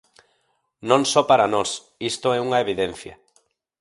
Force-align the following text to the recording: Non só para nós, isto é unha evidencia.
Non 0.89 1.01
só 1.11 1.21
para 1.29 1.51
nós, 1.53 1.69
isto 2.11 2.27
é 2.37 2.39
unha 2.47 2.61
evidencia. 2.65 3.15